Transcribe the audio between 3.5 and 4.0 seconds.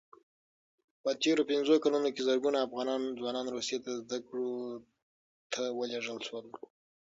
روسیې ته